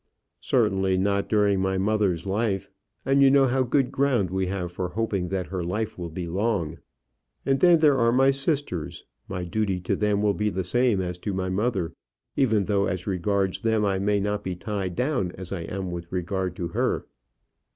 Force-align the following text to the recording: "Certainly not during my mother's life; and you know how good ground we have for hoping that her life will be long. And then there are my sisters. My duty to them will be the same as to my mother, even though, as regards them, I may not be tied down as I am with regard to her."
"Certainly 0.39 0.97
not 0.97 1.29
during 1.29 1.61
my 1.61 1.77
mother's 1.77 2.25
life; 2.25 2.67
and 3.05 3.21
you 3.21 3.29
know 3.29 3.45
how 3.45 3.61
good 3.61 3.91
ground 3.91 4.31
we 4.31 4.47
have 4.47 4.71
for 4.71 4.89
hoping 4.89 5.27
that 5.27 5.45
her 5.45 5.63
life 5.63 5.95
will 5.95 6.09
be 6.09 6.25
long. 6.25 6.79
And 7.45 7.59
then 7.59 7.77
there 7.77 7.99
are 7.99 8.11
my 8.11 8.31
sisters. 8.31 9.05
My 9.27 9.43
duty 9.43 9.79
to 9.81 9.95
them 9.95 10.23
will 10.23 10.33
be 10.33 10.49
the 10.49 10.63
same 10.63 11.01
as 11.01 11.19
to 11.19 11.35
my 11.35 11.49
mother, 11.51 11.93
even 12.35 12.65
though, 12.65 12.87
as 12.87 13.05
regards 13.05 13.59
them, 13.59 13.85
I 13.85 13.99
may 13.99 14.19
not 14.19 14.43
be 14.43 14.55
tied 14.55 14.95
down 14.95 15.33
as 15.33 15.53
I 15.53 15.65
am 15.65 15.91
with 15.91 16.11
regard 16.11 16.55
to 16.55 16.69
her." 16.69 17.05